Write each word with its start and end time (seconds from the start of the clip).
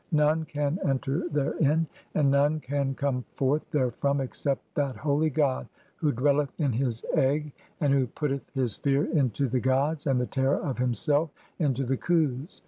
None 0.13 0.45
"can 0.45 0.79
enter 0.83 1.29
therein, 1.29 1.85
and 2.15 2.31
none 2.31 2.59
can 2.59 2.95
come 2.95 3.23
forth 3.35 3.65
therefrom 3.69 4.19
except 4.19 4.63
"that 4.73 4.95
holy 4.95 5.29
god 5.29 5.67
(3) 5.99 5.99
who 5.99 6.11
dwelleth 6.11 6.59
in 6.59 6.73
his 6.73 7.05
egg, 7.13 7.51
and 7.79 7.93
who 7.93 8.07
putteth 8.07 8.49
"his 8.55 8.75
fear 8.75 9.05
into 9.05 9.47
the 9.47 9.59
gods 9.59 10.07
and 10.07 10.19
the 10.19 10.25
terror 10.25 10.57
of 10.57 10.79
himself 10.79 11.29
into 11.59 11.83
the 11.83 11.97
Khus. 11.97 12.59